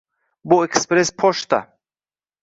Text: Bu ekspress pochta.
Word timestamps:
Bu 0.53 0.57
ekspress 0.67 1.11
pochta. 1.23 1.59